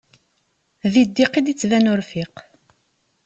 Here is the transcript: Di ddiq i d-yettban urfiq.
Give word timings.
Di 0.91 1.03
ddiq 1.07 1.33
i 1.39 1.41
d-yettban 1.45 1.89
urfiq. 1.93 2.35